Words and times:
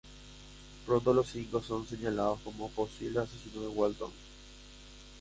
Pronto 0.87 1.13
los 1.13 1.27
cinco 1.27 1.61
son 1.61 1.85
señalados 1.85 2.39
como 2.43 2.71
posibles 2.71 3.17
asesinos 3.17 3.61
de 3.61 3.67
Walton. 3.67 4.11